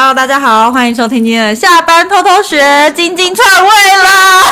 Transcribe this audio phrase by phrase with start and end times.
[0.00, 3.68] Hello，大家好，欢迎收听今天的下班偷偷学，晶晶串位
[4.04, 4.44] 啦！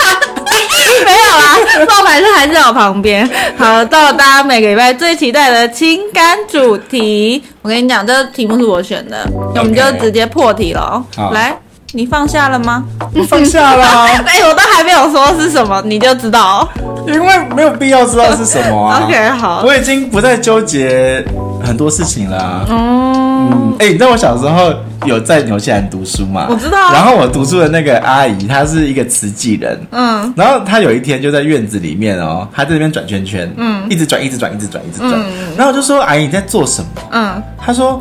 [1.04, 3.28] 没有啦，冒牌是还是在我旁边。
[3.58, 11.04] 好，到了大家每个礼拜最期待的情感主题，我跟你讲，这个题目是我选的.我们就直接破题了。
[11.14, 11.54] 好，来，
[11.94, 12.84] 你放下了吗？
[13.14, 13.84] 我放下了。
[14.24, 16.68] 哎，我都还没有说是什么，你就知道。
[17.06, 19.02] 因为没有必要知道是什么啊。
[19.04, 21.22] OK，好，我已经不再纠结
[21.64, 22.64] 很多事情了、啊。
[22.68, 24.72] 嗯，哎、欸，你知道我小时候
[25.04, 26.46] 有在纽西兰读书嘛？
[26.48, 26.92] 我知道。
[26.92, 29.78] 然后我读书的那个阿姨，她是一个慈济人。
[29.90, 30.32] 嗯。
[30.36, 35.12] 然后她有一天就在院子里面哦，她在那边转圈圈，嗯，一直转，一直转，一直转，一直转。
[35.12, 35.56] 嗯。
[35.56, 37.42] 然后我就说：“阿姨，你在做什么？”嗯。
[37.58, 38.00] 她说：“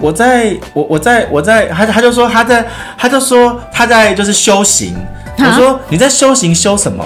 [0.00, 2.66] 我在，我我在我在。”他他就说：“他在，
[2.98, 4.96] 他就说他在就是修行。”
[5.38, 7.04] 我说：“你在修行修什么？”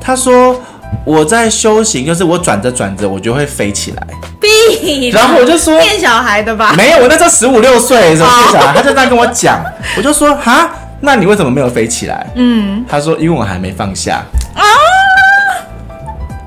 [0.00, 0.60] 他说
[1.04, 4.06] ：“我在修行，就是我转着转着，我就会飞起来。”
[4.40, 5.08] 屁！
[5.08, 8.74] 然后我就说：“骗小孩的吧？”没有，我那时候十五六岁的时候骗小孩。
[8.74, 9.60] 他就这样跟我讲，
[9.96, 10.70] 我就说：“哈，
[11.00, 14.22] 那你为什么没有飞起来？”嗯，他说：“因为我还没放下。”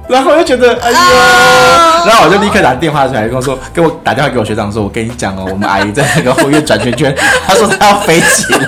[0.10, 0.12] 啊！
[0.12, 2.04] 然后我就觉得，哎呀、啊！
[2.06, 8.60] 然后我就立刻打电话出来跟我说：“给我打电话给我学长说，我跟你讲哦，我们阿姨在那个后院转圈圈，他说他要飞起来。”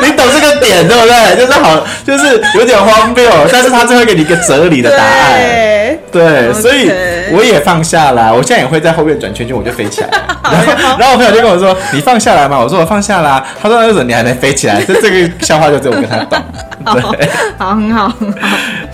[0.00, 1.36] 你懂这个点对不对？
[1.36, 5.40] 就是好，就是有点荒谬，但是他最后给你一个哲理的答案。
[5.40, 6.90] 对，对所以
[7.32, 10.08] 我也放下来，我现在也会在后院转圈圈，我就飞起来。
[10.48, 16.42] 然后，然后我朋友就跟我说：“你放下来嘛？”我说：“我放下啦。”他说：“为什么你还能飞起来？”这这个笑话就只有我跟他懂。
[17.18, 18.38] 对，好，很好，很好。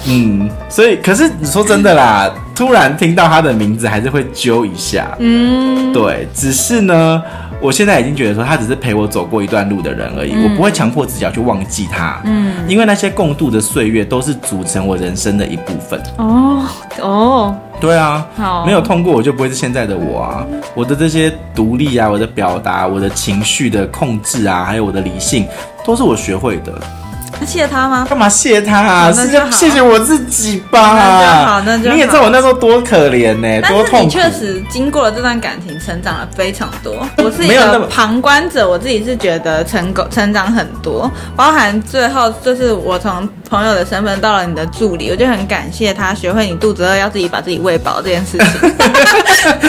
[0.07, 5.17] 嗯，所以可是你说真的啦，突然听到他的名字，还是会揪一下。
[5.19, 7.23] 嗯，对，只是呢。
[7.61, 12.21] 我现在已经觉得说，他只是陪我走过一段路的人而已，嗯、我不会强迫自己要去忘记他。
[12.25, 15.99] 嗯，因为那些共度的岁月都是组成我人生的一部分。
[16.19, 16.67] 哦
[17.01, 20.47] 哦，对啊，好，没有通过我就不会是现在的我啊。
[20.75, 25.47] 我的这些独立啊，我的表达，我的情绪的控制啊，还有我的理性，
[25.87, 26.73] 都是我学会的。
[27.47, 28.07] 谢他吗？
[28.09, 29.13] 干嘛谢他啊？
[29.13, 30.95] 是谢谢我自己吧。
[30.95, 31.95] 那就好，那就好。
[31.95, 33.91] 你也知道我那时候多可怜呢、欸，多痛苦。
[33.93, 37.07] 但是你确实经过了这段感情，成长了非常多。
[37.19, 48.49] 我是一个旁观者，我自己是觉得成功成长很多，包含最后就是我从朋友的身份到了你的助理，我就很感谢他，学会你肚子饿要自己把自己喂饱这件事情。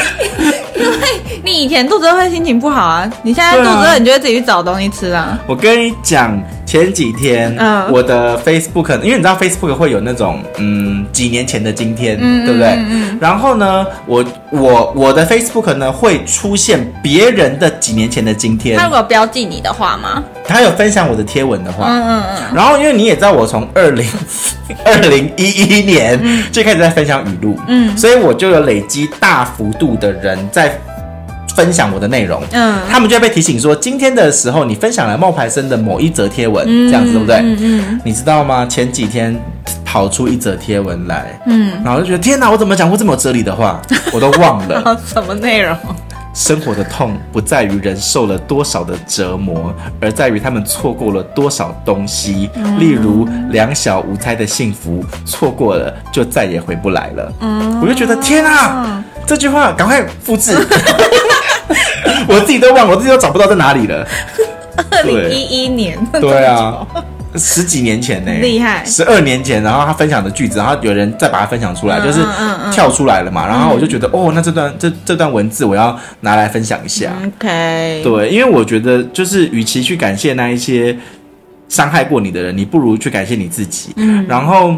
[0.76, 0.97] 因为
[1.44, 5.40] 你以前肚子饿会心情不好啊，你现在肚子饿，你就会自己去找东西吃啊。
[5.47, 6.38] 我跟你讲。
[6.75, 12.68] 前几天，嗯，我的 Facebook，因为你知道 Facebook 会有那种，嗯，几年前的今天，嗯、对不对？
[12.68, 13.18] 嗯，嗯。
[13.22, 18.78] 然后呢，我我我的 Facebook 呢会出现别人的几年前的今天。
[18.78, 20.22] 他如果标记你的话吗？
[20.46, 22.53] 他有分享我的贴文的话，嗯嗯嗯。
[22.53, 24.06] 然后因为你也知道，我从 二零
[24.84, 26.19] 二零一一年
[26.52, 30.78] 就开始在分享语录，嗯，所以我就有累积大幅度的人在。
[31.56, 37.38] 分享我的内容，嗯，他们就会被提醒说，今天的时候你分享了冒牌生的某一则贴文，嗯，这样子对不对？
[37.38, 38.66] 嗯嗯，你知道吗？
[38.66, 39.36] 前几天
[39.86, 45.00] 跑出一则贴文来，嗯，然后就觉得天哪，我怎么讲过这么有哲理的话， 我都忘了。
[45.08, 45.76] 什么内容？
[46.34, 57.34] 生活的痛不在于人受了多少的折磨，而在于他们错过了多少东西，嗯，例如两小无猜的幸福，错过了就再也回不来了。
[57.40, 60.52] 嗯，我就觉得天啊，这句话赶快复制。
[62.28, 64.08] 我自己都忘了，我自己都找不到在哪里了。
[64.92, 66.86] 二零一一年，对啊，
[67.36, 72.20] 十几年前呢，厉害，十二年前，然后他分享的句子，然后有人再把它分享出来，嗯、就是
[72.72, 73.46] 跳出来了嘛。
[73.46, 77.14] 嗯、然后我就觉得，哦，那这段这这段文字我要拿来分享一下。
[77.26, 80.98] OK，对，因为我觉得，就是与其去感谢那一些
[81.70, 83.94] 伤害过你的人，你不如去感谢你自己。
[83.96, 84.76] 嗯，然后。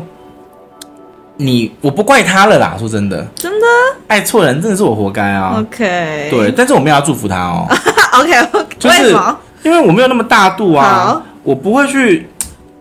[1.38, 3.66] 你我不怪他了啦，说真的，真的
[4.08, 5.56] 爱错人真的是我活该啊。
[5.60, 7.68] OK，对，但是我没有要祝福他哦。
[8.20, 9.16] OK OK，就是
[9.64, 12.28] 因为我没有那么大度啊，我不会去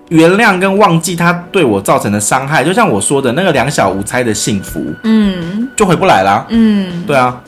[0.09, 2.65] 原谅跟忘记他对我造成的伤害。
[2.65, 6.47] 就像我说的那个两小无猜的幸福，嗯，就回不来了。
[6.49, 7.38] 嗯，对啊。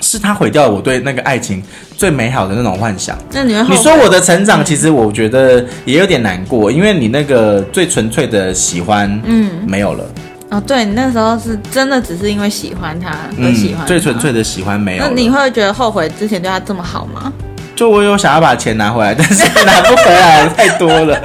[0.00, 1.62] 是他毁掉了我对那个爱情
[1.96, 3.16] 最美好的那种幻想。
[3.32, 10.04] 那你会你说我的成长，其实我觉得也有点难过，因为你那个最纯粹的喜欢，嗯，没有了。
[10.50, 13.10] 哦，对，你那时候是真的只是因为喜欢他
[13.42, 15.04] 而喜欢他，嗯，最纯粹的喜欢没有。
[15.04, 17.32] 那你会觉得后悔之前对他这么好吗？
[17.74, 21.20] 就我有想要把钱拿回来，但是拿不回来，太多了。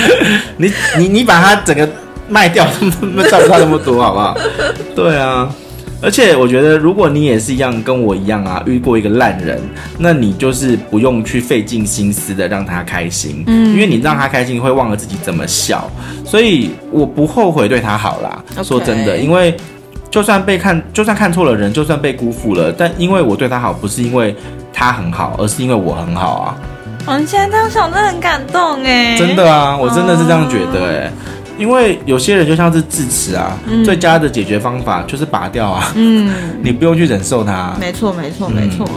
[0.58, 1.88] 你你你把它整个
[2.28, 2.66] 卖掉，
[3.28, 4.36] 赚不到那么多，好不好？
[4.96, 5.48] 对啊。
[6.04, 9.58] 而且我觉得，如果你也是一样跟我一样啊，遇过一个烂人，
[9.98, 15.90] 那你就是不用去费尽心思的让他开心，嗯，因为你让他开心会忘了自己怎么笑，
[16.22, 18.44] 所以我不后悔对他好啦。
[18.62, 19.56] 说真的，因为
[20.10, 24.36] 就算被看，就算看错了人，就算被辜负了，但因为我对他好，不是因为
[24.74, 26.56] 他很好，而是因为我很好啊。
[27.06, 29.16] 哦，你现在这样想，真的很感动哎。
[29.16, 31.12] 真的啊，我真的是这样觉得哎。
[31.58, 35.92] 因为有些人就像是智齿啊，嗯、最佳的解决方法就是拔掉啊。
[35.94, 37.74] 嗯， 你不用去忍受它。
[37.80, 38.88] 没错，没错，没错。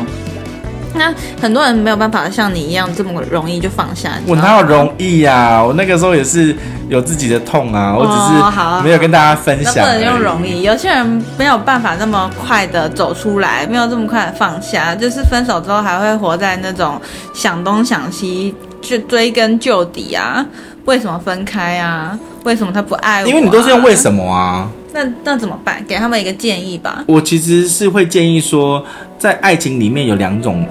[0.95, 4.13] 那很多人没有办法像你一样这么容易就放下。
[4.25, 5.63] 我哪有容易呀、啊？
[5.63, 6.56] 我那个时候也是
[6.89, 9.86] 有自己的痛啊，我只是没有跟大家分享。
[9.86, 17.00] 不能用容易，有些人没有办法那么快的走出来，没有这么快的放下，就是分手之后还会活在那种
[17.31, 20.44] 想东想西，去追根究底啊。
[20.88, 22.18] 为什么分开啊？
[22.45, 23.28] 为什么他不爱我啊？
[23.28, 24.69] 因为你都是用为什么啊？
[24.94, 25.84] 那那怎么办？
[25.86, 27.04] 给他们一个建议吧。
[27.07, 28.84] 我其实是会建议说，
[29.19, 30.66] 在爱情里面有两种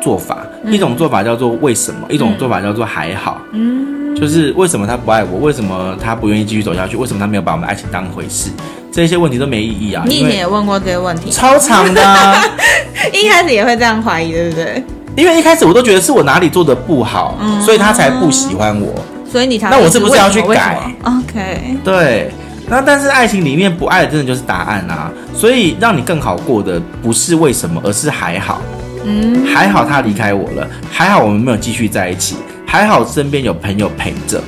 [0.00, 3.42] 做法，嗯、一种做法叫做为什么，一种做法叫做还好。
[3.52, 5.38] 嗯，就是为什么他不爱我？
[5.40, 6.96] 为什么他不愿意继续走下去？
[6.96, 8.50] 为什么他没有把我们爱情当回事？
[8.90, 10.02] 这些问题都没意义啊。
[10.06, 12.42] 你以前也问过这些问题，超长的啊。
[13.12, 14.82] 一开始也会这样怀疑，对不对？
[15.14, 18.94] 因为一开始我都觉得是我哪里做的不好，嗯、所以他才不喜欢我。
[19.32, 22.30] 所以你才那我是不是要去改？OK，对，
[22.68, 25.10] 那但是爱情里面不爱的真的就是答案啊。
[25.34, 28.60] 所以让你更好过的不是为什么，而是还好。
[29.04, 32.36] 嗯，还好他离开我了，还好我们没有继续在一起，
[32.66, 34.40] 还好身边有朋友陪着，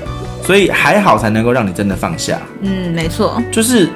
[0.44, 2.38] 所以还好才能够让你真的放下。
[2.60, 3.88] 嗯，没错，就是。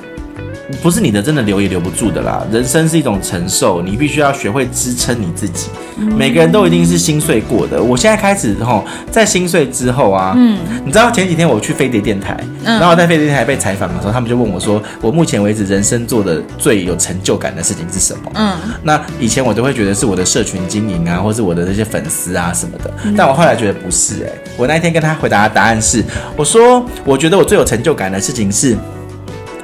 [0.83, 2.47] 不是你的，真的留也留不住的啦。
[2.53, 5.69] 人生是一种承受，你必须要学会支撑你自己。
[5.97, 7.83] 嗯、每个人都一定是心碎过的。
[7.83, 18.31] 我现在开始吼，在心碎之后啊，嗯，你知道前几天我去飞碟电台，嗯、然后在飞碟电台被采访的时候，他们就问我说，我目前为止人生做的最有成就感的事情是什么？
[18.35, 22.93] 嗯，那以前我都会觉得是我的社群经营啊，或是我的那些粉丝啊什么的。
[23.05, 26.05] 嗯、但我后来觉得不是、欸，哎，我那一天跟他回答的答案是，
[26.37, 28.77] 我说我觉得我最有成就感的事情是。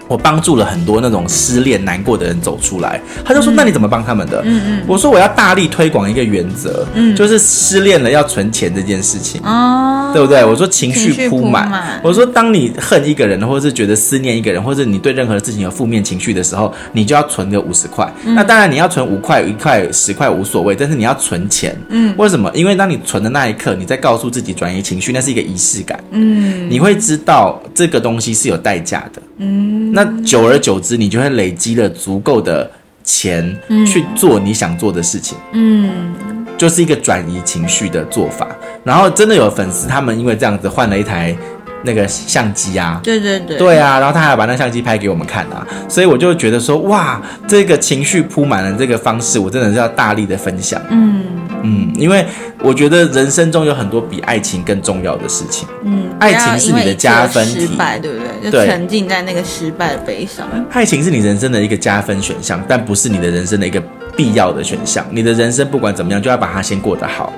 [0.09, 18.13] 我帮助了很多那种失恋难过的人走出来，他就说：“那你怎么帮他们的？”嗯嗯，我说：“我要大力推广一个原则，嗯，就是失恋了要存钱这件事情，哦，对不对？”我说：“情绪铺满。”我说：“当你恨一个人，或者是觉得思念一个人，或者你对任何的事情有负面情绪的时候，你就要存个五十块。
[18.25, 21.75] 那当然你要存五块、一块、十块无所谓，但是你要存钱。
[21.89, 22.51] 嗯，为什么？
[22.55, 25.99] 因为当你存的那一刻，你在告诉自己转移情绪，那是一个仪式感。
[26.11, 29.23] 嗯，你会知道这个东西是有代价的。
[29.39, 29.94] 嗯。
[29.95, 32.69] 那久而久之，你就会累积了足够的
[33.05, 33.57] 钱
[33.87, 35.39] 去做你想做的事情。
[35.53, 36.13] 嗯，
[36.59, 38.49] 就是一个转移情绪的做法。
[38.83, 41.35] 然后真的有粉丝，他们因为这样子换了一台
[41.85, 43.01] 那个相机啊。
[43.03, 43.57] 对对对。
[43.57, 45.67] 对啊，然后他还把那相机拍给我们看啊。
[45.89, 50.81] 所以我就觉得说，哇，这个情绪铺满了这个方式，我真的是要大力的分享。
[50.91, 51.25] 嗯。
[51.67, 52.27] 嗯，因为
[52.61, 55.67] 我觉得人生中有很多比爱情更重要的事情。
[55.83, 58.51] 嗯，爱情是你的加分题，失败对不对？
[58.51, 60.47] 就沉浸在那个失败的悲伤。
[60.71, 63.83] 爱情是你人生的一个加分选项，但不是你的人生的一个
[64.15, 65.03] 必要的选项。
[65.11, 67.33] 你的人生不管怎么样，就要把它先过得好。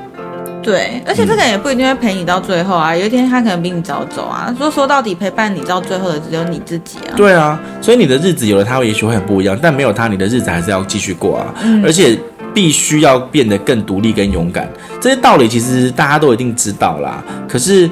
[0.67, 2.95] 对，而且这个人也不一定会陪你到最后啊。
[2.95, 4.55] 有一天他可能比你早走啊。
[4.59, 7.15] 说说到底，陪伴你到最后的只有你自己啊。
[7.17, 11.55] 对啊，所以你的日子有了他，也许会很不一样，但没有他，你的日子还是要继续过啊。
[11.63, 12.19] 嗯，而且。
[12.55, 14.67] 必须要变得更独立、更勇敢，
[14.99, 17.23] 这些道理其实大家都一定知道啦。
[17.47, 17.87] 可是，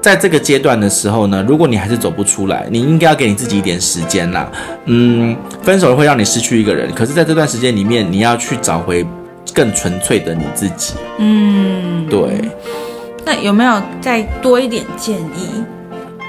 [0.00, 4.48] 在这个阶段的时候呢，如果你还是走不出来，你应该要给你自己一点时间啦。
[4.84, 9.04] 嗯，分手会让你失去一个人，可是在这段时间里面，你要去找回
[9.54, 10.94] 更纯粹的你自己。
[11.18, 12.50] 嗯，对。
[13.24, 15.64] 那有没有再多一点建议，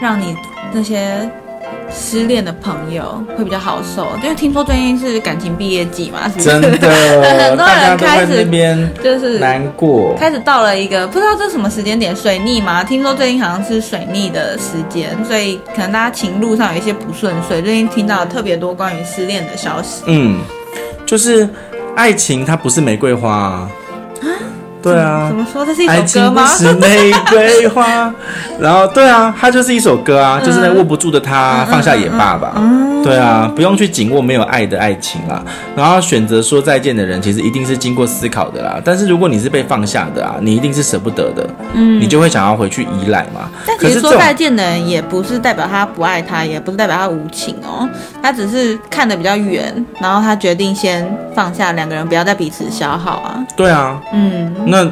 [0.02, 0.36] 让你
[0.74, 1.30] 那些？
[1.94, 6.46] 失恋的朋友会比较好受，因为听说最近是感情毕业季嘛，是不是？
[6.46, 6.90] 真的，
[7.50, 8.48] 很多人开始
[9.04, 12.82] 就是难过，开始到了一个不知道这是什么时间点，水逆嘛？
[12.82, 17.62] 听说最近好像是水逆的时间，所以可能大家情路上有一些不顺遂。
[17.62, 20.04] 最近听到了特别多关于失恋的消息。
[20.08, 20.40] 嗯，
[21.06, 21.46] 就是
[21.96, 23.70] 爱情它不是玫瑰花。
[24.82, 25.66] 对啊，怎么说？
[25.66, 26.48] 这是一首歌吗？
[26.48, 28.14] 是玫瑰花，
[28.60, 32.54] 然后对啊，它就是一首歌啊，就是那握不住的他，放下也罢吧。
[32.58, 35.44] 嗯对啊，不用去紧握没有爱的爱情啦。
[35.76, 38.80] 然后选择说再见的人，其实一定是经过思考的啦。
[38.86, 41.50] 但是如果你是被放下的啊，你一定是舍不得的。
[41.74, 43.50] 嗯，你就会想要回去依赖嘛。
[43.66, 47.90] 但其实说再见的人，也不是代表他不爱他，也不是代表他无情哦。
[48.22, 53.44] 他只是看得比较远，然后他决定先放下两个人，不要再彼此消耗啊。
[53.58, 54.54] 对啊，嗯。
[54.72, 54.90] 那，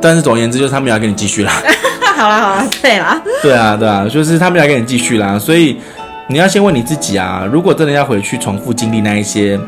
[0.00, 1.52] 但是总而言之，就是他们要跟你继续啦。
[2.16, 3.20] 好啦好啦，对啦。
[3.42, 5.36] 对啊对啊，就是他们要跟你继续啦。
[5.36, 5.80] 所以
[6.28, 9.58] 你要先问你自己啊，如果真的要回去重复经历那一些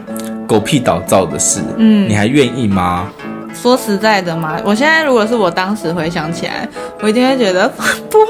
[0.46, 3.08] 狗屁倒灶的事，嗯，你还愿意吗？
[3.54, 6.66] 说实在的嘛，我现在如果是我当时回想起来，
[7.02, 7.68] 我一定会觉得
[8.08, 8.26] 不会，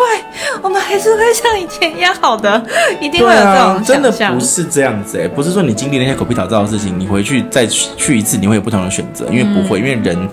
[0.61, 2.61] 我们还是会像以前一样好的，
[3.01, 3.85] 一定会有这种。
[3.85, 10.29] 真的不是这样子哎、欸，不是说你经历那些狗屁倒灶的事情，你回去再去一次，你会有不同的选择，因为不会，因为人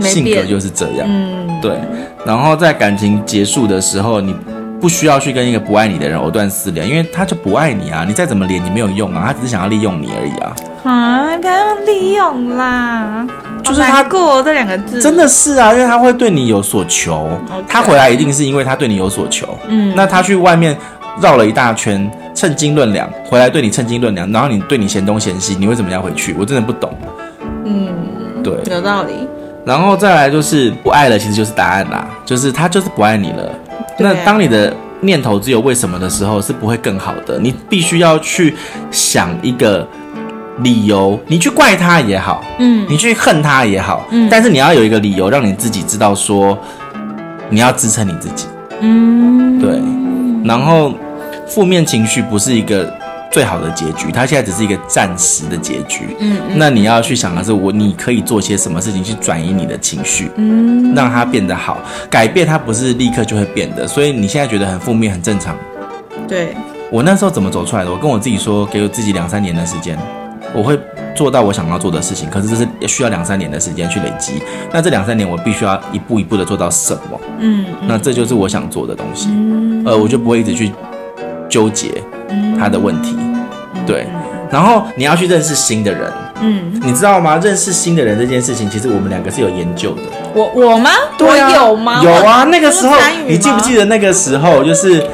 [0.00, 1.06] 性格就是这样。
[1.08, 1.78] 嗯，对。
[2.26, 4.34] 然后在感情结束的时候，你
[4.80, 10.54] 不需要去跟一个不爱你的人藕断丝连，因为他就不爱你啊，你再怎么连你没有用啊，他只是想要利用你而已啊。
[10.84, 13.26] 啊，不要用利用啦，
[13.62, 17.28] 就是他过这两个字，真的是啊，因为他会对你有所求.
[17.66, 19.58] 他回来一定是因为他对你有所求。
[19.68, 20.76] 嗯，那他去外面
[21.20, 26.34] 绕了一大圈，称斤论两，回来对你称斤论两，然后你对你嫌东嫌西，你会怎么样回去？
[26.38, 26.92] 我真的不懂。
[27.64, 27.88] 嗯，
[28.42, 29.28] 对，有道理。
[29.68, 33.52] 然后再来就是不爱了，其实就是答案啦，就是他就是不爱你了。
[33.98, 37.38] 那当你的念头只有为什么的时候，是不会更好的。
[37.38, 38.56] 你必须要去
[38.90, 39.86] 想一个。
[40.60, 46.58] 理由，你去怪他也好，嗯，你去恨他也好，嗯，但是你要有一个理由，让你自己知道说，
[47.48, 48.48] 你要支撑你自己，
[48.80, 49.80] 嗯，对。
[50.44, 50.92] 然后，
[51.46, 52.92] 负面情绪不是一个
[53.30, 61.78] 最好的结局，它现在只是一个暂时的结局，嗯，那你要去想的是，我你可以做些什么事情去转移你的情绪，嗯，让它变得好。
[62.10, 65.56] 改变它不是立刻就会变的，所以你现在觉得很负面，很正常。
[66.26, 66.54] 对。
[66.90, 67.90] 我那时候怎么走出来的？
[67.90, 69.98] 我跟我自己说，给我自己两三年的时间。
[70.54, 70.80] 我会
[71.14, 74.40] 做到我想要做的事情，可是这是需要两三年的时间去累积。
[74.72, 77.20] 那这两三年我必须要一步一步的做到什么？
[77.40, 79.28] 嗯，那这就是我想做的东西。
[79.30, 80.72] 嗯，呃，我就不会一直去
[81.46, 82.02] 纠结
[82.58, 83.16] 他的问题。
[83.86, 84.06] 对，
[84.50, 86.12] 然后你要去认识新的人。
[86.40, 87.38] 嗯，你知道吗？
[87.42, 90.02] 认识新的人这件事情，其实我们两个是有研究的。
[90.34, 90.90] 我我吗？
[91.16, 92.00] 对啊，我有吗？
[92.02, 92.96] 有啊，那个时候
[93.26, 95.04] 你记不记得那个时候就是。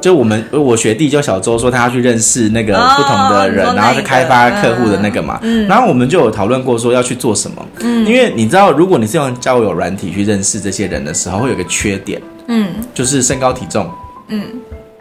[0.00, 5.38] 就我们我学弟叫小周说他要去认识那个不同的人，哦、然后去开发客户的那个嘛。
[5.42, 7.64] 嗯、然后我们就有讨论过说要去做什么。
[7.82, 12.20] 嗯，因为你知道，如果你是用交友软体去认识这些人的时候，会有个缺点。
[12.48, 13.88] 嗯，就是身高体重。
[14.26, 14.42] 嗯，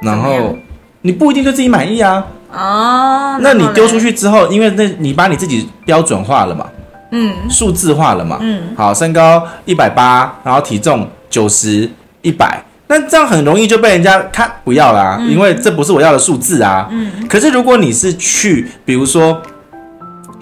[0.04, 0.56] 然后
[1.02, 2.26] 你不一定对自己满意啊。
[2.54, 6.66] 哦，那你丢出去之后，因为那你把你自己标准化了嘛。
[7.12, 8.38] 嗯，数字化了嘛。
[8.42, 11.90] 嗯，好，身高一百八，然后体重九十
[12.22, 12.64] 一百。
[12.88, 16.88] 那这样很容易就被人家看不要啦，嗯、因为这不是我要的数字啊。
[16.92, 17.26] 嗯。
[17.30, 19.42] 可是如果你是去，比如说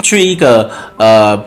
[0.01, 1.39] 去一个呃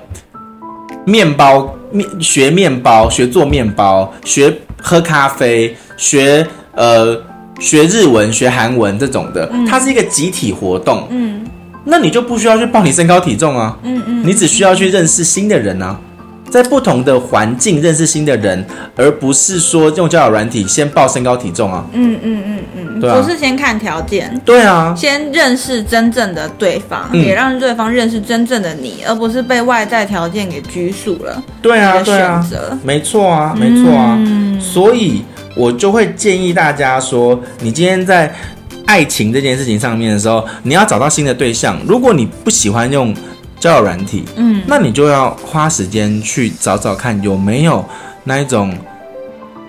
[1.04, 7.20] 面包面学面包学做面包学喝咖啡学呃
[7.60, 11.06] 学日文学韩文这种的，嗯、它是一个集体活动。
[11.10, 11.44] 嗯。
[11.84, 13.76] 那你就不需要去报你身高体重啊。
[13.82, 14.22] 嗯嗯。
[14.26, 15.98] 你只需要去认识新的人啊。
[16.50, 18.62] 在不同的环境认识新的人，
[18.94, 21.82] 而不是说用交友软体先报身高体重啊。
[21.94, 24.38] 嗯嗯嗯嗯，对啊，不是先看条件。
[24.44, 31.42] 对啊，先认识真正的对方，嗯、也让对方认识真正的你，而不是被外在条件给拘束了。
[31.62, 32.46] 对啊，对啊，
[32.84, 34.18] 没错啊，没错啊。
[34.18, 38.34] 嗯、所以我就会建议大家说，你今天在
[38.86, 41.78] 爱情这件事情上面的时候，你要找到新的对象。
[41.86, 43.14] 如果你不喜欢用。
[43.62, 47.84] 交友软体，嗯，那你就要花时间去找找看有没有
[48.24, 48.76] 那一种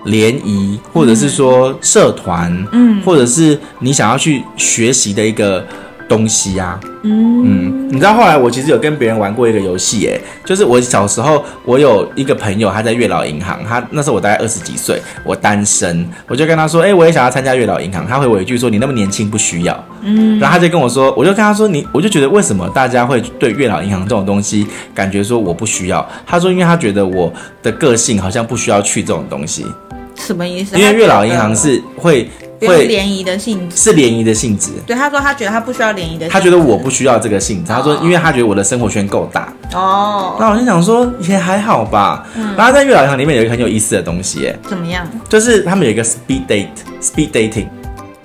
[0.06, 5.64] 联谊，或者是说社团，嗯，或者是你想要去学习的一个
[6.08, 6.80] 东西呀、啊。
[7.06, 26.08] 嗯，你知道后来我其实有跟别人玩过一个游戏，哎，就是我小时候我有一个朋友，他在月老银行，他那时候我大概二十几岁，我单身，我就跟他说，哎，我也想要参加月老银行，他回我一句说，你那么年轻不需要，嗯，然后他就跟我说，我就跟他说，你，我就觉得为什么大家会对月老银行这种东西感觉说我不需要？
[26.26, 27.30] 他说，因为他觉得我
[27.62, 29.66] 的个性好像不需要去这种东西，
[30.14, 30.78] 什么意思？
[30.78, 32.30] 因为月老银行是会。
[32.66, 37.72] 会联谊的性质是联谊的性质，对他说，他觉得他不需要联谊的，他觉得我不需要这个性质。
[37.72, 40.36] 他说，因为他觉得我的生活圈够大哦。
[40.38, 42.26] 那我就想说，也还好吧。
[42.36, 45.06] 嗯、然后在月老堂里面有一个很有意思的东西，哎，怎么样？
[45.28, 47.66] 就是他们有一个 speed date，speed dating，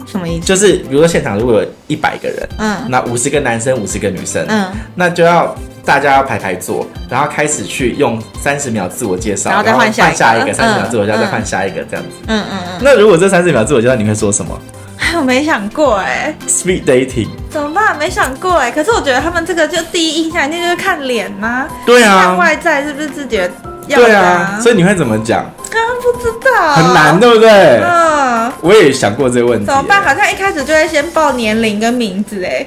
[0.05, 0.45] 什么意思？
[0.45, 5.55] 就是比如说现场如果有一百个人，嗯，那五十个男生，五十个女生，嗯，那就要。
[5.89, 12.11] 大家要排排坐，然后开始去用三十秒自我介绍，然后再换下一个三十秒自我介绍，再换下一个这样子。
[12.27, 12.79] 嗯嗯嗯。
[12.79, 14.55] 那如果这三十秒自我介绍，你会说什么？
[15.17, 16.31] 我没想过哎。
[16.47, 17.29] Speed dating。
[17.49, 17.97] 怎么办？
[17.97, 18.69] 没想过哎。
[18.69, 21.67] 可是我觉得他们这个就第一印象一定就是看脸呐。
[21.87, 22.25] 对啊。
[22.25, 23.49] 看外在是不是自觉？
[23.87, 24.59] 对啊。
[24.61, 25.43] 所以你会怎么讲？
[25.71, 26.75] 刚刚不知道。
[26.75, 27.81] 很难，对不对？
[27.83, 28.51] 嗯。
[28.61, 29.65] 我也想过这个问题。
[29.65, 30.03] 怎么办？
[30.03, 32.63] 好像一开始就会先报年龄跟名字哎。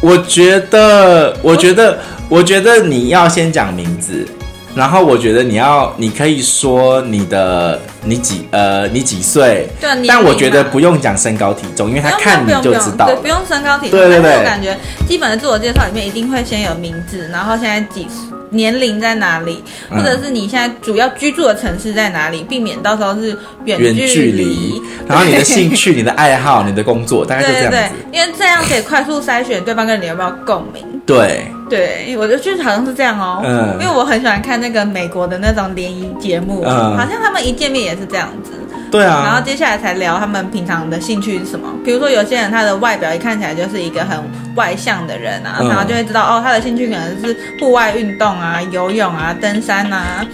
[0.00, 4.26] 我觉得，我觉得，我觉得你要先讲名字，
[4.74, 14.76] 然后我觉得你要，你可以说你的你几呃你几岁，对，但我觉得不用讲身高体重，因为他看你就知道，对，不用身高体重，对对对，我感觉
[15.06, 18.29] 基本的自我介绍里面一定会先有名字，然后现在几岁。
[18.50, 24.80] 年龄在哪里，或者是你现在主要居住的城市在哪里，避免到时候是远距离。
[25.08, 27.70] 然后你的兴趣、你的爱好、你的工作，大概就这样子。
[27.70, 30.84] 对对对，因为这样可以快速筛选对方跟你有没有共鸣。
[31.06, 33.42] 对对，我就觉得好像是这样哦。
[33.44, 33.76] 嗯。
[33.80, 38.52] 因为我很喜欢看那个美国的那种联谊节目，嗯，好像他们一见面也是这样子。
[38.90, 41.68] 对啊，然后接下来才聊他们平常的兴趣是什么。
[41.84, 44.18] 比如说有些人他的外表一看起来就是一个很
[44.56, 50.26] 外向的人啊，嗯、然后就会知道哦，他的兴趣可能是户外运动啊、游泳啊、登山啊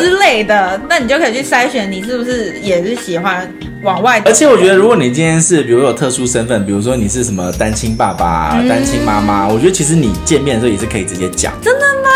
[0.00, 0.80] 之类的。
[0.88, 3.48] 那你就可以去筛选你是不是也是喜欢
[3.82, 4.20] 往外。
[4.24, 11.52] 而且我觉得，如果你今天是比如有特殊身份，比如说你是什么单亲爸爸、嗯、单亲妈妈，我觉得其实你见面的时候也是可以直接讲。
[11.62, 12.08] 真的吗？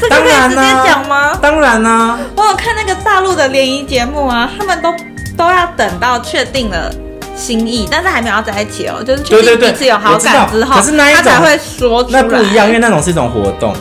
[0.00, 1.36] 这个可以直接讲吗？
[1.40, 2.20] 当然啦、啊。
[2.36, 4.92] 我有看那个大陆的联谊节目啊，他们都。
[5.38, 6.92] 都要等到确定了
[7.36, 12.20] 心意，但是还没有要在一起哦，就是确定彼此有好感之后，可是那一种他才会说出来。
[12.20, 13.72] 那不一样，因为那种是一种活动。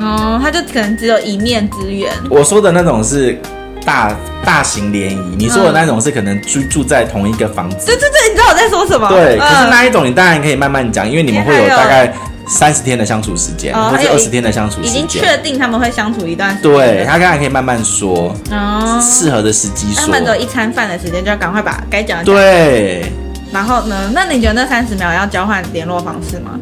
[0.00, 2.12] 哦，他就可能只有一面之缘。
[2.30, 3.40] 我说的那种是
[3.84, 7.86] 大大型联谊，你说的那种是可能居住在同一个房子。
[7.86, 9.08] 对对对，你知道我在说什么？
[9.08, 12.12] 对，可是那一种你当然可以慢慢讲，因为你们会有大概。
[12.48, 16.72] 三十天的相处时间，哦、或者二十天的相处时间，已经确定他们会相处一段时间。
[16.72, 20.02] 对，他刚才可以慢慢说，哦，适合的时机说。
[20.02, 22.34] 他们有一餐饭的时间，就要赶快把该讲的讲。
[22.34, 23.12] 对。
[23.52, 24.10] 然后呢？
[24.12, 26.58] 那你觉得那三十秒要交换联络方式吗？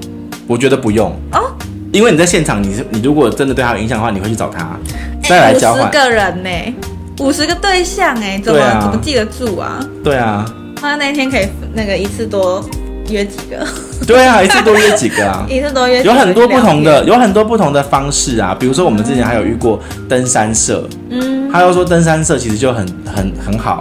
[0.46, 1.50] 我觉得不用哦，
[1.92, 4.76] 因为你在现场，你你如果真的对他有影响的话，你会去找他
[5.26, 5.82] 再来交换。
[5.82, 6.74] 五十个人呢？
[7.20, 9.80] 五十个对象哎，怎么、啊、怎么记得住啊？
[10.04, 10.44] 对啊。
[10.82, 12.62] 那那天可以那个一次多。
[13.10, 13.66] 约几个？
[14.06, 15.46] 对啊，一次多约几个啊？
[15.50, 18.54] 一次多约有很多不同的，有很多不同的方式啊。
[18.58, 23.80] 比如说，我们之前还有遇过登山社，嗯，他又说登山社其实就很很很好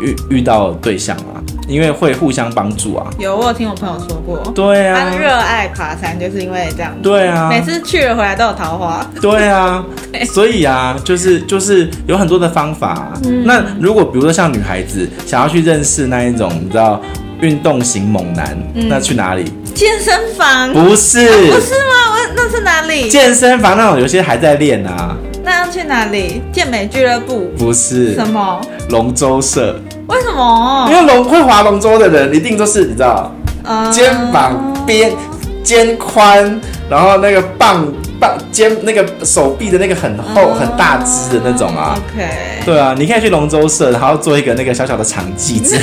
[0.00, 3.06] 遇遇到对象啊，因为会互相帮助啊。
[3.18, 6.92] 有，我有听我朋友说过，对啊，他热爱爬山就是因为这样。
[7.02, 9.04] 对啊，每次去了回来都有桃花。
[9.20, 13.12] 对啊， 对所以啊，就是就是有很多的方法啊。
[13.24, 17.00] 嗯，那如果比如说像女孩子想要去认识那一种，你知道？
[17.44, 19.52] 运动型猛男，嗯、那去哪里？
[19.74, 20.72] 健身房？
[20.72, 21.94] 不是，啊、不是吗？
[22.12, 23.08] 我那是哪里？
[23.08, 25.14] 健身房那种有些还在练啊。
[25.44, 26.42] 那要去哪里？
[26.52, 27.50] 健美俱乐部？
[27.58, 28.14] 不是。
[28.14, 28.60] 什么？
[28.88, 29.78] 龙舟社？
[30.06, 30.88] 为什么？
[30.90, 33.30] 因为龙会划龙舟的人一定都是你知道，
[33.64, 35.12] 嗯、肩膀边
[35.62, 37.86] 肩宽，然后那个棒
[38.18, 38.38] 棒。
[38.50, 42.24] 肩那个手臂的那个很厚、嗯、很大只的那种啊，OK，
[42.64, 45.76] 对啊，你可以去龙舟社，然后做一个那个小小的场记子。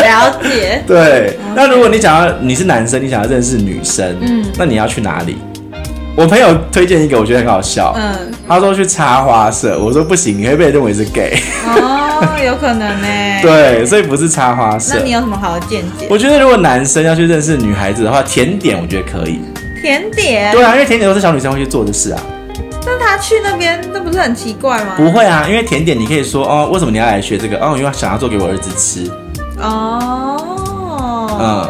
[0.00, 0.82] 了解。
[0.86, 5.36] 对，那如果你想要你是男生，你想要认识女生，嗯，那你要去哪里？
[6.16, 11.38] 我朋友推荐一个，我觉得很好笑，嗯，他说去插花社，我说不行，你会被认为是 gay。
[11.64, 13.06] 哦，有可能呢。
[13.40, 14.94] 对，所以不是插花社。
[14.96, 16.08] 那你有什么好的见解？
[16.10, 19.40] 我觉得如果男生要去认识女孩子的话，甜点我觉得可以。
[19.80, 22.20] 甜点，对啊，因为甜点都是小女生会去做的事啊。
[22.84, 24.94] 那他去那边，那不是很奇怪吗？
[24.96, 27.56] 不会啊，因为甜点你可以说哦，为什么你要来学这个？
[27.58, 29.08] 哦，因为想要做给我儿子吃。
[29.60, 31.38] 哦。
[31.40, 31.68] 嗯，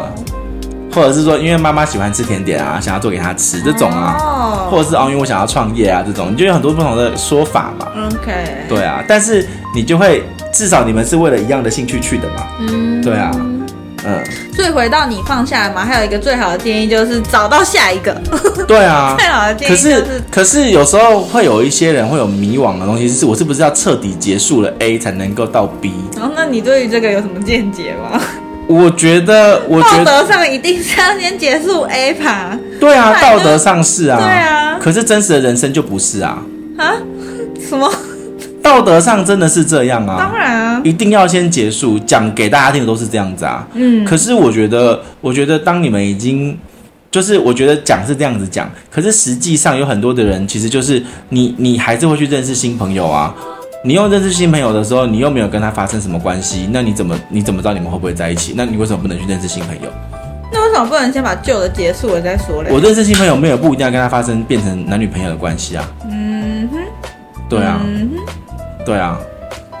[0.93, 4.17] 或者是说，因为妈妈喜欢吃甜点啊，想要做给她吃这种啊。
[4.19, 4.67] 哦。
[4.71, 7.87] 或者是哦，因为我想要创业啊，这种你就有很多不同的说法嘛。
[8.07, 8.65] OK。
[8.67, 10.23] 对啊，但是你就会
[10.53, 12.47] 至少你们是为了一样的兴趣去的嘛。
[12.59, 13.01] 嗯。
[13.01, 13.31] 对啊。
[14.05, 14.23] 嗯，
[14.55, 18.13] 所以回到你放下来嘛，还有一个最好的建议就是找到下一个。
[18.67, 20.01] 对啊， 最好的建议就是。
[20.01, 25.93] 可是，可是有时候会有一些人会有迷惘的东西，是我是不是要彻底结束了 A 才能够到 B？
[26.15, 28.21] 然后，那你对于这个有什么见解吗？
[28.67, 32.57] 我觉得，我觉得道德上一定是要先结束 A 吧。
[32.79, 34.17] 对啊，道德上是啊。
[34.19, 34.77] 对啊。
[34.79, 36.37] 可是真实的人生就不是啊。
[36.77, 36.93] 啊？
[37.67, 37.91] 什么？
[38.61, 43.67] 道德上真的是这样啊，当然啊，一定要先结束，讲给大家听的都是这样子啊。
[43.73, 46.57] 嗯，可是我觉得，我觉得当你们已经，
[47.11, 53.33] 就是我觉得讲是这样子讲，可是实际上有很多的人，其实就是你，你还是会去认识新朋友啊。
[53.81, 58.53] 你又认识新朋友的时候，你又没有跟他发生什么关系，那你怎么你怎么知道你们会不会在一起？
[58.57, 59.89] 那你为什么不能去认识新朋友？
[60.51, 62.69] 那为什么不能先把旧的结束了再说嘞？
[62.71, 65.87] 我认识新朋友没有不一定要跟他发生变成男女朋友的关系啊。
[66.11, 66.77] 嗯哼，
[67.47, 67.79] 对啊。
[67.85, 68.33] 嗯哼。
[68.89, 69.19] 对啊，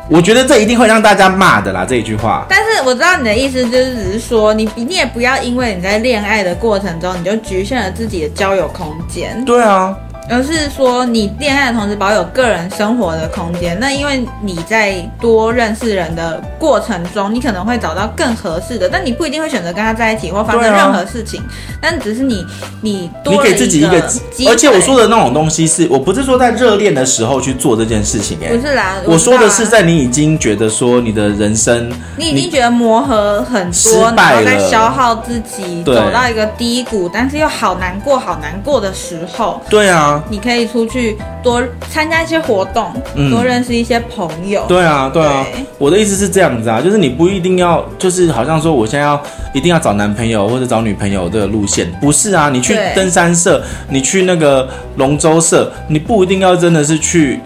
[0.07, 2.45] 我觉得这一定会让大家骂的啦，这一句话。
[2.47, 9.43] 但是我知道你的意思，就是只是说你你也不要因为你在恋爱的过程中，你就局限了自己的交友空间。
[9.45, 9.97] 对啊。
[10.29, 13.77] 而是说，你恋爱的同时保有个人生活的空间。
[13.79, 21.41] 那因为你在多认识人的过程中，你可能会找到更合适的，但你不一定会选择跟他在一起或发生任何事情。
[21.41, 21.45] 啊、
[21.81, 22.45] 但只是你，
[22.81, 24.47] 你多你给自己一个机。
[24.47, 28.95] 而且我说的那种东西是，我不是说在热恋的时候去做这件事情、欸，哎，不是啦。
[29.05, 39.59] 我说的是在你已经觉得说你的人生，你已经觉得磨合很多，然后在消耗自己，走到一个低谷，但是又好难过，好难过的时候。
[39.69, 40.18] 对啊。
[40.19, 44.65] 啊，你可以出去多参加一些活动，嗯、多认识一些朋友。
[44.67, 45.45] 对啊，对啊。
[45.53, 49.21] 对我的意思是这样子啊，就是你不一定要，就是好像说我现在要
[49.53, 52.49] 一定要找男朋友或者找女朋友的路线，不是啊。
[52.49, 57.39] 你去登山社，你去那个龙舟社，你不一定要真的是去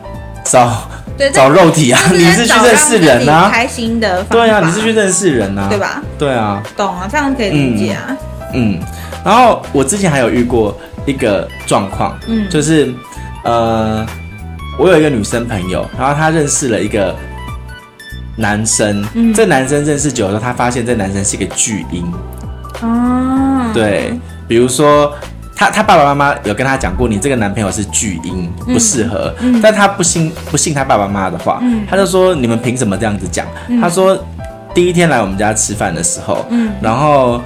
[0.43, 0.89] 找。
[1.15, 2.01] 对找肉体啊！
[2.11, 3.47] 你是去认识人啊？
[3.53, 4.23] 开心的。
[4.23, 5.67] 对啊，你是去认识人啊？
[5.69, 6.01] 对吧？
[6.17, 6.63] 对啊。
[6.75, 8.07] 懂啊，这样可以理解啊。
[8.09, 8.17] 嗯。
[8.55, 8.79] 嗯，
[9.23, 12.93] 然后我之前还有遇过一个状况，嗯，就是
[13.43, 14.05] 呃，
[14.77, 17.15] 我有一个女生朋友，然后她认识了一个
[18.35, 22.11] 男生，嗯，这男生认识久了，她发现这男生是一个巨婴。
[22.81, 23.71] 哦。
[23.73, 24.13] 对，
[24.47, 25.13] 比如说。
[25.55, 29.33] 他他爸爸妈妈有跟他讲过，你这个男朋友是巨婴，不适合。
[29.39, 33.45] 嗯嗯、但他不信不信他爸爸妈妈的话，嗯、他就说你们凭什么这样子讲？
[33.69, 34.17] 嗯、他说
[34.73, 37.39] 第一天来我们家吃饭的时候，嗯、然后。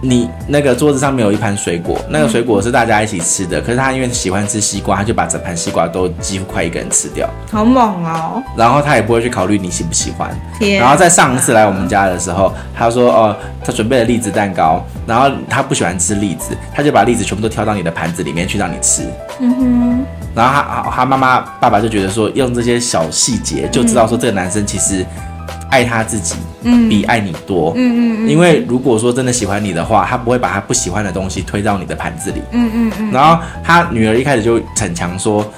[0.00, 3.60] 你那个桌子上面有一盘水果，那个水果是大家一起吃的。
[3.60, 8.42] 可是他因为喜欢吃西瓜，他就把整盘西瓜都几乎快一个人吃掉，好猛哦！
[8.56, 10.30] 然后他也不会去考虑你喜不喜欢。
[10.78, 19.02] 然后在上一次来我们家的时候，他说哦，他准备了栗子蛋糕，然后他不喜欢吃栗子，他就把栗子全部都挑到你的盘子里面去让你吃。
[19.40, 20.06] 嗯哼。
[20.34, 25.04] 然后他他妈妈爸爸就觉得说，用这些小细节就知道说这个男生其实。
[25.72, 33.10] 爱他自己，嗯，比爱你多，嗯嗯嗯，因为如果说真的喜欢你的话，他不会把他不喜欢的东西推到你的盘子里，嗯嗯嗯。
[33.10, 35.50] 然后他女儿一开始就逞强说，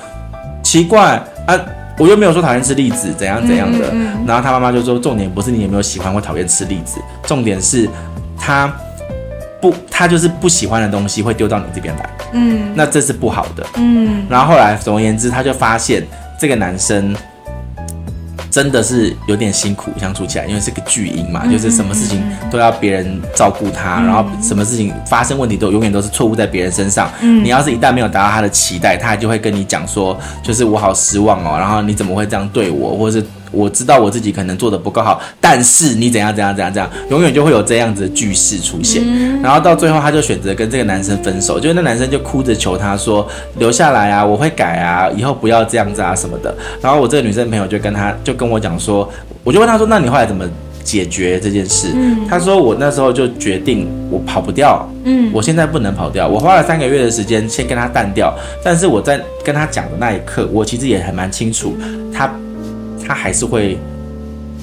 [0.63, 1.59] 奇怪啊，
[1.99, 3.93] 我又没有说讨厌吃栗子，怎样怎样的。
[4.25, 7.91] 然后他妈妈就说，重点不是你有没有喜欢或讨厌吃栗子，重点是
[8.39, 8.73] 他
[9.61, 14.25] 不，他就是不喜欢的东西会丢到你这边来，嗯，那这是不好的，嗯。
[14.31, 16.07] 然后后来总而言之，他就发现
[16.39, 17.13] 这个男生。
[18.55, 27.11] 真的是有点辛苦相处起来，因为是个巨婴嘛，就是什么事情都要别人照顾他，然后什么事情发生问题都永远都是错误在别人身上。
[27.21, 33.27] 你要是一旦没有达到他的期待，他就会跟你讲说，就是我好失望哦，然后你怎么会这样对我，或者是。
[33.55, 39.03] 我知道我自己可能做的不够好，但是你怎样怎样怎样怎样，永远就会有这样子的句式出现。
[39.07, 43.27] 嗯、然后到最后，他就选择跟这个男生分手，就是那男生就哭着求他说
[43.59, 46.55] 留下来啊，我会改啊，以后不要这样子啊什么的。
[46.81, 49.09] 然后我这个女生朋友就跟他就跟我讲说，
[49.43, 50.45] 我就问他说，那你后来怎么
[50.83, 51.89] 解决这件事？
[51.95, 61.77] 嗯、他说我那时候就决定我跑不掉，嗯，我现在不能跑掉，我花了三个月的时间先跟他淡掉，但是我在跟他讲的那一刻，我其实也还蛮清楚
[62.13, 62.31] 他。
[63.07, 63.79] 他还是会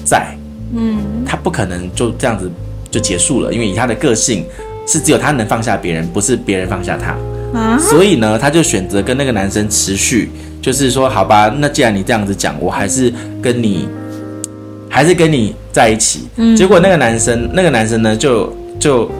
[0.04, 0.36] 在，
[0.74, 2.50] 嗯，他不可能就这样子
[2.90, 4.44] 就结束了，因为以他的个性
[4.86, 7.16] 是只有他能放下别人，不是别人放下他，
[7.58, 13.88] 啊，所以呢，他就选择跟那个男生持续，就是说，好吧，那既然你这样子讲，我还是跟你，
[14.88, 16.28] 还是跟你在一起。
[16.36, 19.10] 嗯，结果那个男生，那个男生呢，就就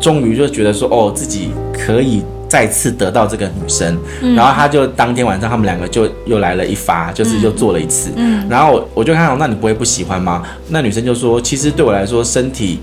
[0.00, 2.22] 终于就觉得说，哦，自己可以。
[2.48, 8.10] 再次得到这个女生，嗯、然后他就当天晚上他们两个就又来了一发，就是又做了一次。
[8.16, 10.42] 嗯，然后我我就看到，那你不会不喜欢吗？
[10.68, 12.80] 那女生就说，其实对我来说，身体，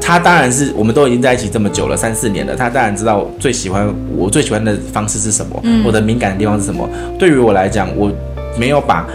[0.00, 6.88] 他当然是我们都已经在一起这么久了，三四年了，他当然知道最喜欢我最喜欢的方式是什么，嗯、我的敏感的地方是什么。
[7.18, 8.10] 对于我来讲，我
[8.58, 9.06] 没有把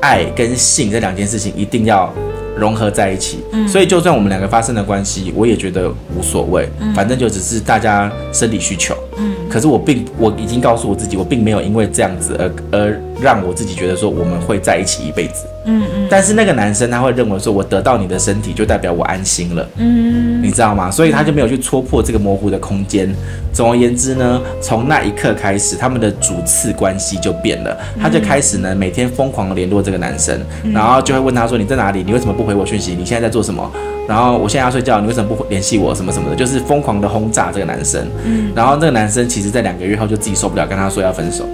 [0.00, 2.10] 爱跟性这两件事情一定要。
[2.56, 15.46] 融合在一起，嗯，所以就算我们两个发生了关系，我也觉得无所谓，嗯，反正就只是大家生理需求，嗯，可是我并我已经告诉我自己，我并没有因为这样子而而让我自己觉得说我们会在一起一辈子。
[15.66, 20.90] 嗯嗯，但是那个男生他会认为说，我得到你的身体就代表我安心了，嗯，你知道吗？
[20.90, 23.14] 所以他就没有去戳破这个模糊的空间。
[23.52, 27.76] 总而言之呢，从那一刻开始，他们的主次关系就变了。
[28.00, 30.40] 他就开始呢，每天疯狂的联络这个男生，
[30.72, 32.02] 然后就会问他说：“你在哪里？
[32.02, 32.94] 你为什么不回我讯息？
[32.98, 33.70] 你现在在做什么？
[34.08, 35.94] 然后我现在要睡觉，你为什么不联系我？
[35.94, 38.02] 什么什么的，就是疯狂的轰炸这个男生。
[38.24, 41.46] 嗯，然后这个男生其实在两个月后就自己受不了，跟他说要分手。”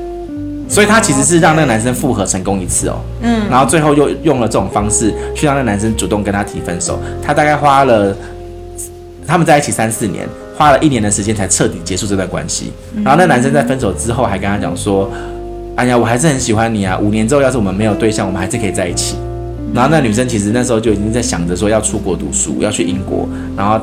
[0.68, 6.98] 所以他其实是让那个男生复合成功一次哦，嗯，然后最后又用了这种方式去让那个男生主动跟他提分手。
[7.22, 8.14] 他大概花了
[9.26, 12.72] 他们在一起三四年，花了一年的时间才彻底结束这段关系。
[13.04, 15.10] 然后那男生在分手之后还跟他讲说
[15.76, 19.16] ：“哎呀，我还是很喜欢你啊，五年之后要是我们没有对象，我们还是可以在一起。”
[19.74, 23.78] 然后那女生其实那时候就已经在想着说要出国读书，要去英国，然后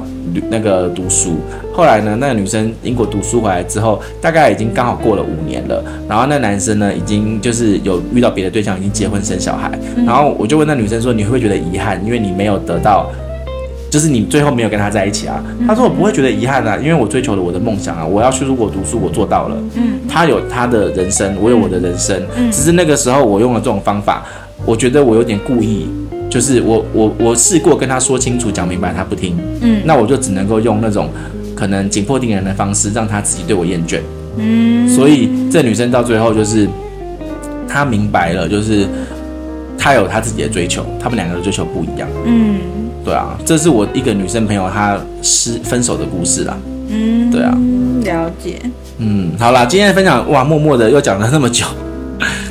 [0.49, 1.35] 那个读书。
[1.71, 5.83] 后来呢，那个女生英国读书回来之后，大概已经刚好过了五年了。
[6.07, 9.71] 然后那男生呢，已经就是有遇到别的对象，已经结婚生小孩。
[10.05, 12.03] 然后我就问那女生说：“你会不会觉得遗憾？
[12.03, 13.11] 因为你没有得到，
[13.91, 19.57] 就是你最后没有跟他在一起啊？”她说：“我不会觉得遗憾啊，因为我追求了我的梦想啊，我要去出国读书，我做到了。
[19.75, 22.19] 嗯，他有他的人生，我有我的人生。
[22.51, 24.23] 只是那个时候我用了这种方法。”
[24.65, 25.87] 我觉得我有点故意，
[26.29, 31.09] 就是我我我试过跟他说清楚讲明白，他不听，嗯，那我就只能够用那种
[31.55, 33.99] 可能紧迫盯人的方式，让他自己对我厌倦，
[34.37, 36.67] 嗯，所以这女生到最后就是
[37.67, 38.87] 她明白了，就是
[39.77, 42.07] 她有她自己的追求，他们两个的追求不一样。
[42.25, 42.59] 嗯，
[43.03, 46.57] 对啊，这是我一个女生朋友她失分手的故事啦。
[46.87, 47.57] 嗯，对啊，
[48.03, 48.61] 了解。
[48.99, 51.65] 嗯，好啦，今天的分享哇，默默的又讲了那么久。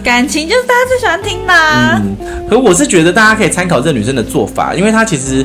[0.03, 1.53] 感情就是大家最喜欢听的。
[1.55, 5.45] 嗯，可我是觉得大家可以参考这女生的做法，因为她其实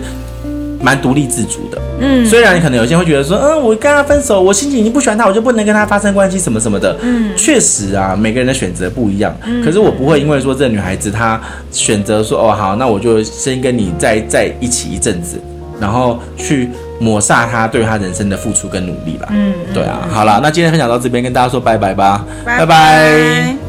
[0.82, 1.82] 蛮独立自主的。
[2.00, 6.96] 嗯，虽然可能有些人会觉得说，嗯，我跟他分手，我心情已经不喜欢他，我就不能跟他发生关系什么什么的。
[7.02, 9.36] 嗯，确实啊，每个人的选择不一样。
[9.46, 11.41] 嗯，可是我不会因为说这女孩子她
[11.72, 15.41] 选择说，哦好，那我就先跟你在在一起一阵子，
[15.80, 19.28] 然后去抹杀她对她人生的付出跟努力吧。
[19.32, 22.65] 嗯，对啊，好了，那今天分享到这边，跟大家说拜拜吧，拜拜。
[22.65, 23.66] 拜拜。